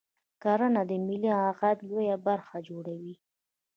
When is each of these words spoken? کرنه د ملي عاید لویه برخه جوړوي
کرنه 0.41 0.81
د 0.89 0.91
ملي 1.07 1.31
عاید 1.41 1.77
لویه 1.89 2.17
برخه 2.27 2.55
جوړوي 2.67 3.15